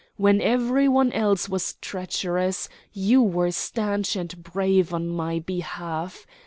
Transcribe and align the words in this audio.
When 0.17 0.41
every 0.41 0.87
one 0.87 1.11
else 1.13 1.47
was 1.47 1.73
treacherous, 1.79 2.67
you 2.91 3.21
were 3.21 3.51
stanch 3.51 4.15
and 4.15 4.41
brave 4.41 4.95
on 4.95 5.07
my 5.09 5.37
behalf. 5.37 6.25